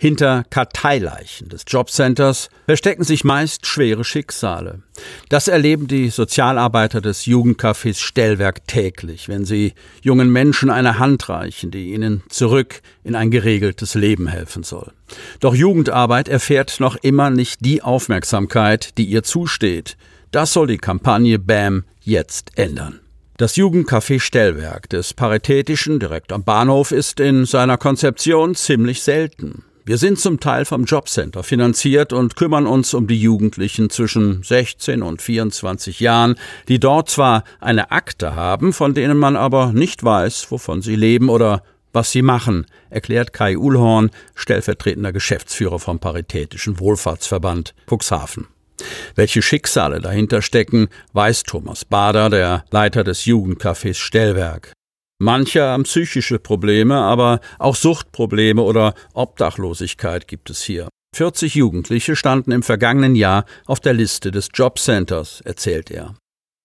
Hinter 0.04 0.44
Karteileichen 0.50 1.48
des 1.48 1.64
Jobcenters 1.66 2.50
verstecken 2.66 3.04
sich 3.04 3.24
meist 3.24 3.64
schwere 3.64 4.04
Schicksale. 4.04 4.82
Das 5.30 5.48
erleben 5.48 5.88
die 5.88 6.10
Sozialarbeiter 6.10 7.00
des 7.00 7.24
Jugendcafés 7.24 8.02
Stellwerk 8.02 8.66
täglich, 8.66 9.30
wenn 9.30 9.46
sie 9.46 9.72
jungen 10.02 10.30
Menschen 10.30 10.68
eine 10.68 10.98
Hand 10.98 11.30
reichen, 11.30 11.70
die 11.70 11.94
ihnen 11.94 12.22
zurück 12.28 12.82
in 13.02 13.14
ein 13.14 13.30
geregeltes 13.30 13.94
Leben 13.94 14.26
helfen 14.26 14.62
soll. 14.62 14.92
Doch 15.40 15.54
Jugendarbeit 15.54 16.28
erfährt 16.28 16.80
noch 16.80 16.96
immer 16.96 17.30
nicht 17.30 17.64
die 17.64 17.80
Aufmerksamkeit, 17.80 18.98
die 18.98 19.06
ihr 19.06 19.22
zusteht. 19.22 19.96
Das 20.32 20.52
soll 20.52 20.66
die 20.66 20.76
Kampagne 20.76 21.38
BAM 21.38 21.84
jetzt 22.02 22.58
ändern. 22.58 23.00
Das 23.38 23.56
Jugendcafé 23.56 24.20
Stellwerk 24.20 24.90
des 24.90 25.14
Paritätischen 25.14 25.98
direkt 25.98 26.30
am 26.30 26.44
Bahnhof 26.44 26.92
ist 26.92 27.20
in 27.20 27.46
seiner 27.46 27.78
Konzeption 27.78 28.54
ziemlich 28.54 29.02
selten. 29.02 29.64
Wir 29.86 29.98
sind 29.98 30.18
zum 30.18 30.40
Teil 30.40 30.64
vom 30.64 30.84
Jobcenter 30.84 31.42
finanziert 31.42 32.14
und 32.14 32.36
kümmern 32.36 32.66
uns 32.66 32.94
um 32.94 33.06
die 33.06 33.20
Jugendlichen 33.20 33.90
zwischen 33.90 34.42
16 34.42 35.02
und 35.02 35.20
24 35.20 36.00
Jahren, 36.00 36.36
die 36.68 36.80
dort 36.80 37.10
zwar 37.10 37.44
eine 37.60 37.90
Akte 37.90 38.34
haben, 38.34 38.72
von 38.72 38.94
denen 38.94 39.18
man 39.18 39.36
aber 39.36 39.74
nicht 39.74 40.02
weiß, 40.02 40.50
wovon 40.50 40.80
sie 40.80 40.96
leben 40.96 41.28
oder 41.28 41.62
was 41.92 42.10
sie 42.10 42.22
machen, 42.22 42.64
erklärt 42.88 43.34
Kai 43.34 43.58
Uhlhorn, 43.58 44.10
stellvertretender 44.34 45.12
Geschäftsführer 45.12 45.78
vom 45.78 45.98
Paritätischen 45.98 46.80
Wohlfahrtsverband 46.80 47.74
Cuxhaven. 47.86 48.46
Welche 49.16 49.42
Schicksale 49.42 50.00
dahinter 50.00 50.40
stecken, 50.40 50.88
weiß 51.12 51.42
Thomas 51.42 51.84
Bader, 51.84 52.30
der 52.30 52.64
Leiter 52.70 53.04
des 53.04 53.26
Jugendcafés 53.26 53.98
Stellwerk. 53.98 54.72
Manche 55.24 55.62
haben 55.62 55.84
psychische 55.84 56.38
Probleme, 56.38 56.96
aber 56.96 57.40
auch 57.58 57.76
Suchtprobleme 57.76 58.60
oder 58.60 58.92
Obdachlosigkeit 59.14 60.28
gibt 60.28 60.50
es 60.50 60.62
hier. 60.62 60.86
40 61.16 61.54
Jugendliche 61.54 62.14
standen 62.14 62.52
im 62.52 62.62
vergangenen 62.62 63.16
Jahr 63.16 63.46
auf 63.64 63.80
der 63.80 63.94
Liste 63.94 64.30
des 64.30 64.50
Jobcenters, 64.52 65.40
erzählt 65.40 65.90
er. 65.90 66.14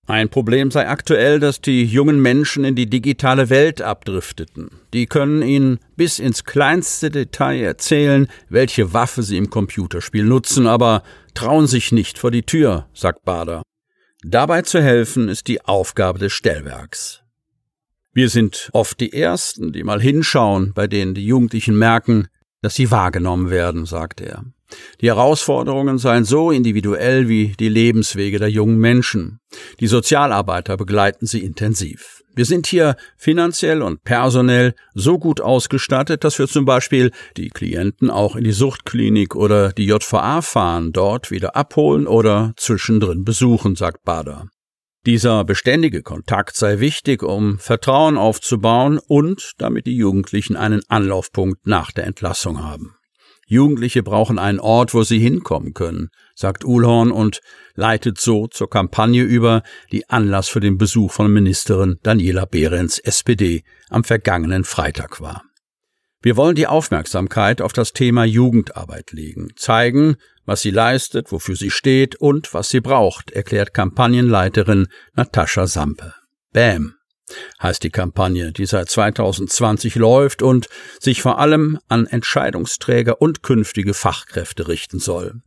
Ein 0.08 0.28
Problem 0.28 0.72
sei 0.72 0.90
aktuell, 0.90 1.40
dass 1.40 1.62
die 1.62 1.86
jungen 1.86 2.22
Menschen 2.22 2.66
in 2.66 2.76
die 2.76 2.90
digitale 2.90 3.50
Welt 3.50 3.82
abdrifteten. 3.82 4.70
Die 4.92 5.06
können 5.06 5.42
ihnen 5.42 5.80
bis 5.96 6.20
ins 6.20 6.44
kleinste 6.44 7.12
Detail 7.12 7.62
erzählen, 7.62 8.28
welche 8.50 8.92
Waffe 8.92 9.24
sie 9.24 9.38
im 9.38 9.50
Computerspiel 9.50 10.26
nutzen, 10.26 10.68
aber 10.68 11.04
trauen 11.34 11.68
sich 11.68 11.94
nicht 11.94 12.18
vor 12.18 12.32
die 12.32 12.44
Tür, 12.44 12.90
sagt 12.94 13.24
Bader. 13.24 13.64
Dabei 14.22 14.64
zu 14.64 14.82
helfen 14.82 15.30
ist 15.30 15.48
die 15.48 15.64
Aufgabe 15.64 16.20
des 16.20 16.34
Stellwerks. 16.34 17.24
Wir 18.14 18.30
sind 18.30 18.70
oft 18.74 19.00
die 19.00 19.14
Ersten, 19.14 19.72
die 19.72 19.84
mal 19.84 20.02
hinschauen, 20.02 20.74
bei 20.74 20.88
denen 20.88 21.14
die 21.14 21.26
Jugendlichen 21.26 21.78
merken, 21.78 22.28
dass 22.62 22.76
sie 22.76 22.92
wahrgenommen 22.92 23.50
werden, 23.50 23.86
sagt 23.86 24.22
er. 24.22 24.44
Die 25.02 25.08
Herausforderungen 25.08 25.98
seien 25.98 26.26
so 26.26 26.52
individuell 26.52 27.28
wie 27.28 27.54
die 27.60 27.70
Lebenswege 27.70 28.40
der 28.40 28.52
jungen 28.52 28.78
Menschen. 28.78 29.40
Die 29.80 29.88
Sozialarbeiter 29.88 30.78
begleiten 30.78 31.26
sie 31.26 31.44
intensiv. 31.44 32.24
Wir 32.36 32.46
sind 32.46 32.68
hier 32.68 32.96
finanziell 33.18 33.82
und 33.82 34.04
personell 34.04 34.74
so 34.94 35.18
gut 35.18 35.42
ausgestattet, 35.42 36.24
dass 36.24 36.40
wir 36.40 36.48
zum 36.48 36.66
Beispiel 36.66 37.12
die 37.36 37.50
Klienten 37.50 38.10
auch 38.10 38.36
in 38.36 38.44
die 38.44 38.52
Suchtklinik 38.52 39.36
oder 39.36 39.74
die 39.74 39.86
JVA 39.86 40.42
fahren, 40.42 40.94
dort 40.94 41.32
wieder 41.32 41.56
abholen 41.56 42.08
oder 42.08 42.54
zwischendrin 42.56 43.26
besuchen, 43.26 43.76
sagt 43.76 44.04
Bader. 44.04 44.48
Dieser 45.06 45.46
beständige 45.46 46.04
Kontakt 46.04 46.56
sei 46.58 46.80
wichtig, 46.80 47.24
um 47.24 47.58
Vertrauen 47.58 48.18
aufzubauen 48.18 49.00
und 49.08 49.54
damit 49.58 49.86
die 49.86 49.96
Jugendlichen 49.96 50.58
einen 50.58 50.82
Anlaufpunkt 50.90 51.66
nach 51.66 51.92
der 51.92 52.06
Entlassung 52.06 52.62
haben. 52.62 52.96
Jugendliche 53.48 54.04
brauchen 54.04 54.38
einen 54.38 54.60
Ort, 54.60 54.94
wo 54.94 55.02
sie 55.04 55.18
hinkommen 55.18 55.74
können, 55.74 56.10
sagt 56.36 56.64
Uhlhorn 56.64 57.12
und 57.12 57.40
leitet 57.74 58.20
so 58.20 58.46
zur 58.46 58.70
Kampagne 58.70 59.24
über, 59.24 59.64
die 59.92 60.08
Anlass 60.08 60.50
für 60.50 60.60
den 60.60 60.78
Besuch 60.78 61.12
von 61.12 61.34
Ministerin 61.34 61.98
Daniela 62.04 62.46
Behrens 62.46 63.00
SPD 63.00 63.64
am 63.90 64.04
vergangenen 64.04 64.66
Freitag 64.66 65.20
war. 65.20 65.49
Wir 66.22 66.36
wollen 66.36 66.56
die 66.56 66.68
Aufmerksamkeit 66.68 67.62
auf 67.62 67.72
das 67.72 67.94
Thema 67.94 68.26
Jugendarbeit 68.26 69.12
legen, 69.12 69.50
zeigen, 69.56 70.18
was 70.46 70.62
sie 70.62 70.72
leistet, 70.72 71.32
wofür 71.32 71.56
sie 71.56 71.72
steht 71.72 72.18
und 72.18 72.54
was 72.54 72.70
sie 72.70 72.82
braucht, 72.82 73.32
erklärt 73.32 73.74
Kampagnenleiterin 73.74 74.88
Natascha 75.14 75.68
Sampe. 75.68 76.14
BAM 76.52 76.96
heißt 77.62 77.84
die 77.84 77.92
Kampagne, 77.92 78.52
die 78.52 78.66
seit 78.66 78.90
2020 78.90 79.96
läuft 79.96 80.42
und 80.42 80.68
sich 81.00 81.22
vor 81.22 81.40
allem 81.40 81.80
an 81.88 82.08
Entscheidungsträger 82.08 83.22
und 83.22 83.44
künftige 83.44 83.94
Fachkräfte 83.94 84.68
richten 84.68 85.00
soll. 85.00 85.42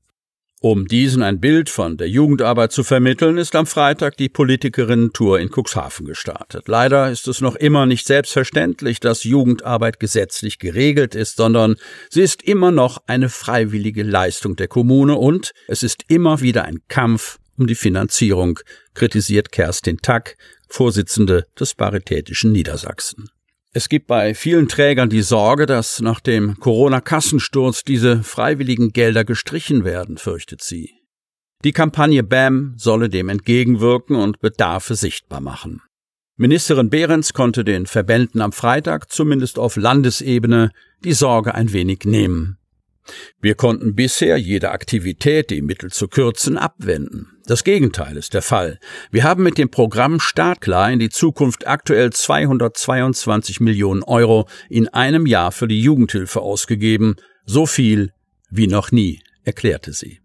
Um 0.65 0.87
diesen 0.87 1.25
ein 1.25 1.41
Bild 1.41 1.69
von 1.69 1.97
der 1.97 2.09
Jugendarbeit 2.09 2.71
zu 2.71 2.85
vermitteln, 2.85 3.37
ist 3.37 3.57
am 3.57 3.67
Freitag 3.67 4.17
die 4.17 4.29
Politikerinnen-Tour 4.29 5.41
in 5.41 5.51
Cuxhaven 5.51 6.07
gestartet. 6.07 6.69
Leider 6.69 7.11
ist 7.11 7.27
es 7.27 7.41
noch 7.41 7.57
immer 7.57 7.85
nicht 7.85 8.07
selbstverständlich, 8.07 9.01
dass 9.01 9.25
Jugendarbeit 9.25 9.99
gesetzlich 9.99 10.61
geregelt 10.61 11.17
ist, 11.17 11.35
sondern 11.35 11.75
sie 12.11 12.23
ist 12.23 12.45
immer 12.45 12.71
noch 12.71 13.03
eine 13.09 13.29
freiwillige 13.29 14.05
Leistung 14.05 14.55
der 14.55 14.69
Kommune 14.69 15.17
und 15.17 15.51
es 15.67 15.83
ist 15.83 16.05
immer 16.07 16.41
wieder 16.43 16.65
ein 16.65 16.79
Kampf 16.87 17.41
um 17.59 17.67
die 17.67 17.75
Finanzierung, 17.75 18.61
kritisiert 18.95 19.51
Kerstin 19.51 19.99
Tack, 20.01 20.37
Vorsitzende 20.69 21.45
des 21.59 21.75
Paritätischen 21.75 22.53
Niedersachsen. 22.53 23.29
Es 23.75 23.89
gibt 23.89 24.07
bei 24.07 24.35
vielen 24.35 24.69
Trägern 24.69 25.09
die 25.09 25.23
Sorge, 25.23 25.65
dass 25.65 26.01
nach 26.01 26.21
dem 26.21 26.61
Corona-Kassensturz 26.61 27.85
diese 27.85 28.23
freiwilligen 28.23 28.93
Gelder 28.93 29.25
gestrichen 29.25 29.85
werden, 29.85 30.19
fürchtet 30.19 30.63
sie. 30.63 30.91
Die 31.65 31.73
Kampagne 31.73 32.23
BAM 32.23 32.75
solle 32.77 33.09
dem 33.09 33.31
entgegenwirken 33.31 34.17
und 34.17 34.41
Bedarfe 34.41 34.95
sichtbar 34.95 35.41
machen. 35.41 35.81
Ministerin 36.37 36.91
Behrens 36.91 37.33
konnte 37.33 37.65
den 37.65 37.87
Verbänden 37.87 38.43
am 38.43 38.53
Freitag 38.53 39.11
zumindest 39.11 39.59
auf 39.59 39.77
Landesebene 39.77 40.71
die 41.03 41.13
Sorge 41.15 41.55
ein 41.55 41.73
wenig 41.73 42.01
nehmen. 42.05 42.59
Wir 43.41 43.55
konnten 43.55 43.95
bisher 43.95 44.37
jede 44.37 44.71
Aktivität, 44.71 45.51
die 45.51 45.63
Mittel 45.63 45.91
zu 45.91 46.09
kürzen, 46.09 46.57
abwenden. 46.57 47.29
Das 47.47 47.65
Gegenteil 47.65 48.17
ist 48.17 48.35
der 48.35 48.43
Fall. 48.43 48.79
Wir 49.11 49.25
haben 49.25 49.43
mit 49.43 49.59
dem 49.59 49.71
Programm 49.71 50.21
Startklar 50.21 50.93
in 50.93 51.01
die 51.01 51.11
Zukunft 51.11 51.67
aktuell 51.67 52.11
222 52.11 53.61
Millionen 53.61 54.05
Euro 54.05 54.49
in 54.69 54.89
einem 54.89 55.27
Jahr 55.27 55.51
für 55.51 55.67
die 55.67 55.83
Jugendhilfe 55.83 56.41
ausgegeben, 56.41 57.17
so 57.45 57.67
viel 57.67 58.13
wie 58.51 58.69
noch 58.69 58.93
nie, 58.93 59.21
erklärte 59.45 59.93
sie. 59.93 60.22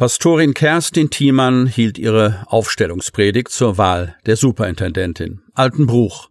Pastorin 0.00 0.54
Kerstin 0.54 1.10
Thiemann 1.10 1.66
hielt 1.66 1.98
ihre 1.98 2.46
Aufstellungspredigt 2.46 3.50
zur 3.50 3.76
Wahl 3.76 4.16
der 4.24 4.36
Superintendentin. 4.36 5.42
Altenbruch, 5.52 6.30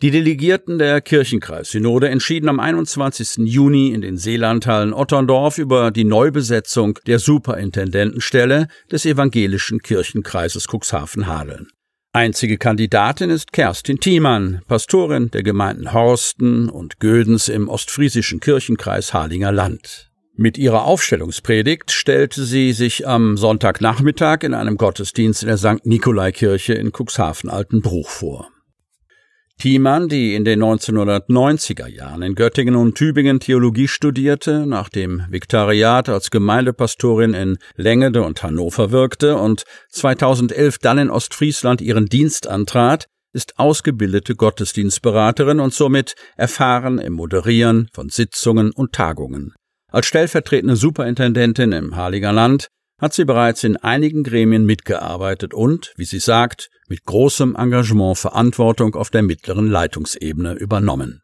die 0.00 0.10
Delegierten 0.10 0.78
der 0.78 1.02
Kirchenkreissynode 1.02 2.08
entschieden 2.08 2.48
am 2.48 2.58
21. 2.58 3.46
Juni 3.46 3.90
in 3.90 4.00
den 4.00 4.16
Seelandhallen 4.16 4.94
Otterndorf 4.94 5.58
über 5.58 5.90
die 5.90 6.04
Neubesetzung 6.04 6.98
der 7.06 7.18
Superintendentenstelle 7.18 8.68
des 8.90 9.04
evangelischen 9.04 9.80
Kirchenkreises 9.82 10.66
Cuxhaven-Hadeln. 10.66 11.66
Einzige 12.14 12.56
Kandidatin 12.56 13.28
ist 13.28 13.52
Kerstin 13.52 14.00
Thiemann, 14.00 14.62
Pastorin 14.66 15.30
der 15.30 15.42
Gemeinden 15.42 15.92
Horsten 15.92 16.70
und 16.70 16.98
Gödens 16.98 17.50
im 17.50 17.68
ostfriesischen 17.68 18.40
Kirchenkreis 18.40 19.12
Harlinger 19.12 19.52
Land. 19.52 20.11
Mit 20.42 20.58
ihrer 20.58 20.86
Aufstellungspredigt 20.86 21.92
stellte 21.92 22.42
sie 22.42 22.72
sich 22.72 23.06
am 23.06 23.36
Sonntagnachmittag 23.36 24.42
in 24.42 24.54
einem 24.54 24.76
Gottesdienst 24.76 25.44
in 25.44 25.48
der 25.48 25.56
St. 25.56 25.86
Nikolaikirche 25.86 26.72
in 26.72 26.90
Cuxhaven-Altenbruch 26.90 28.08
vor. 28.08 28.48
Thiemann, 29.60 30.08
die 30.08 30.34
in 30.34 30.44
den 30.44 30.60
1990er 30.60 31.86
Jahren 31.86 32.22
in 32.22 32.34
Göttingen 32.34 32.74
und 32.74 32.96
Tübingen 32.96 33.38
Theologie 33.38 33.86
studierte, 33.86 34.66
nach 34.66 34.88
dem 34.88 35.22
Vikariat 35.30 36.08
als 36.08 36.32
Gemeindepastorin 36.32 37.34
in 37.34 37.58
Lengede 37.76 38.24
und 38.24 38.42
Hannover 38.42 38.90
wirkte 38.90 39.36
und 39.36 39.62
2011 39.90 40.78
dann 40.78 40.98
in 40.98 41.10
Ostfriesland 41.10 41.80
ihren 41.80 42.06
Dienst 42.06 42.48
antrat, 42.48 43.06
ist 43.32 43.60
ausgebildete 43.60 44.34
Gottesdienstberaterin 44.34 45.60
und 45.60 45.72
somit 45.72 46.16
erfahren 46.36 46.98
im 46.98 47.12
Moderieren 47.12 47.88
von 47.92 48.08
Sitzungen 48.08 48.72
und 48.72 48.92
Tagungen. 48.92 49.54
Als 49.92 50.06
stellvertretende 50.06 50.74
Superintendentin 50.74 51.72
im 51.72 51.96
Heiliger 51.96 52.32
Land 52.32 52.68
hat 52.98 53.12
sie 53.12 53.26
bereits 53.26 53.62
in 53.62 53.76
einigen 53.76 54.24
Gremien 54.24 54.64
mitgearbeitet 54.64 55.52
und, 55.52 55.92
wie 55.96 56.06
sie 56.06 56.18
sagt, 56.18 56.70
mit 56.88 57.04
großem 57.04 57.56
Engagement 57.56 58.16
Verantwortung 58.16 58.94
auf 58.94 59.10
der 59.10 59.22
mittleren 59.22 59.66
Leitungsebene 59.66 60.54
übernommen. 60.54 61.20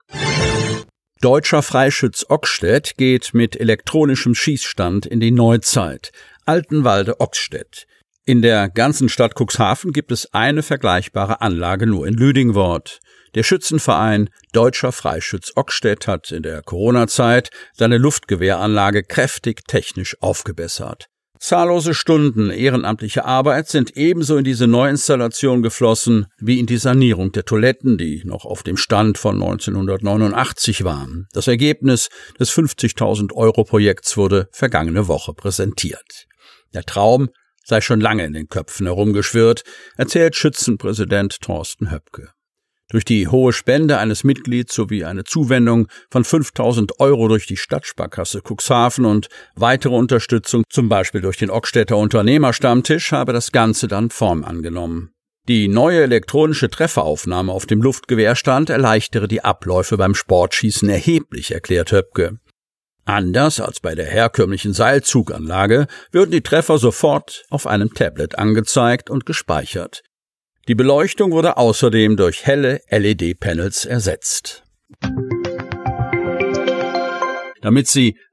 Deutscher 1.22 1.62
Freischütz 1.62 2.26
Ockstedt 2.28 2.96
geht 2.98 3.32
mit 3.32 3.58
elektronischem 3.58 4.34
Schießstand 4.34 5.06
in 5.06 5.18
die 5.18 5.30
Neuzeit. 5.30 6.12
Altenwalde 6.44 7.20
Ockstedt. 7.20 7.86
In 8.26 8.42
der 8.42 8.68
ganzen 8.68 9.08
Stadt 9.08 9.32
Cuxhaven 9.34 9.92
gibt 9.92 10.12
es 10.12 10.34
eine 10.34 10.62
vergleichbare 10.62 11.40
Anlage 11.40 11.86
nur 11.86 12.06
in 12.06 12.12
Lüdingwort. 12.12 13.00
Der 13.34 13.42
Schützenverein 13.42 14.30
Deutscher 14.52 14.92
Freischütz 14.92 15.52
Ockstedt 15.56 16.06
hat 16.06 16.30
in 16.32 16.42
der 16.42 16.62
Corona-Zeit 16.62 17.50
seine 17.72 17.98
Luftgewehranlage 17.98 19.02
kräftig 19.02 19.62
technisch 19.66 20.16
aufgebessert. 20.20 21.08
Zahllose 21.38 21.94
Stunden 21.94 22.50
ehrenamtliche 22.50 23.24
Arbeit 23.24 23.68
sind 23.68 23.96
ebenso 23.96 24.38
in 24.38 24.44
diese 24.44 24.66
Neuinstallation 24.66 25.62
geflossen 25.62 26.26
wie 26.38 26.58
in 26.58 26.66
die 26.66 26.78
Sanierung 26.78 27.30
der 27.30 27.44
Toiletten, 27.44 27.96
die 27.96 28.22
noch 28.24 28.44
auf 28.44 28.64
dem 28.64 28.76
Stand 28.76 29.18
von 29.18 29.36
1989 29.36 30.82
waren. 30.82 31.28
Das 31.32 31.46
Ergebnis 31.46 32.08
des 32.40 32.50
50.000 32.50 33.32
Euro 33.34 33.62
Projekts 33.62 34.16
wurde 34.16 34.48
vergangene 34.50 35.06
Woche 35.06 35.32
präsentiert. 35.32 36.26
Der 36.74 36.82
Traum 36.82 37.28
sei 37.64 37.80
schon 37.80 38.00
lange 38.00 38.24
in 38.24 38.32
den 38.32 38.48
Köpfen 38.48 38.86
herumgeschwirrt, 38.86 39.62
erzählt 39.96 40.34
Schützenpräsident 40.34 41.40
Thorsten 41.40 41.92
Höpke. 41.92 42.30
Durch 42.90 43.04
die 43.04 43.28
hohe 43.28 43.52
Spende 43.52 43.98
eines 43.98 44.24
Mitglieds 44.24 44.74
sowie 44.74 45.04
eine 45.04 45.24
Zuwendung 45.24 45.88
von 46.10 46.24
5000 46.24 47.00
Euro 47.00 47.28
durch 47.28 47.46
die 47.46 47.58
Stadtsparkasse 47.58 48.40
Cuxhaven 48.40 49.04
und 49.04 49.28
weitere 49.56 49.94
Unterstützung, 49.94 50.64
zum 50.70 50.88
Beispiel 50.88 51.20
durch 51.20 51.36
den 51.36 51.50
Ockstädter 51.50 51.98
Unternehmerstammtisch, 51.98 53.12
habe 53.12 53.34
das 53.34 53.52
Ganze 53.52 53.88
dann 53.88 54.08
Form 54.08 54.42
angenommen. 54.42 55.10
Die 55.48 55.68
neue 55.68 56.02
elektronische 56.02 56.70
Trefferaufnahme 56.70 57.52
auf 57.52 57.66
dem 57.66 57.82
Luftgewehrstand 57.82 58.70
erleichtere 58.70 59.28
die 59.28 59.44
Abläufe 59.44 59.98
beim 59.98 60.14
Sportschießen 60.14 60.88
erheblich, 60.88 61.52
erklärt 61.52 61.92
Höpke. 61.92 62.38
Anders 63.04 63.58
als 63.58 63.80
bei 63.80 63.94
der 63.94 64.04
herkömmlichen 64.04 64.74
Seilzuganlage 64.74 65.86
würden 66.10 66.30
die 66.30 66.42
Treffer 66.42 66.76
sofort 66.76 67.44
auf 67.48 67.66
einem 67.66 67.92
Tablet 67.94 68.38
angezeigt 68.38 69.08
und 69.08 69.24
gespeichert. 69.24 70.02
Die 70.68 70.74
Beleuchtung 70.74 71.32
wurde 71.32 71.56
außerdem 71.56 72.18
durch 72.18 72.44
helle 72.44 72.82
LED-Panels 72.90 73.86
ersetzt. 73.86 74.64
Damit 77.62 77.88
Sie 77.88 78.18